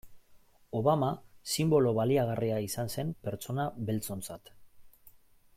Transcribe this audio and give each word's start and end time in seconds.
Obama 0.79 1.09
sinbolo 1.57 1.93
baliagarria 1.99 2.57
izan 2.71 2.91
zen 2.97 3.15
pertsona 3.29 3.71
beltzontzat. 3.91 4.55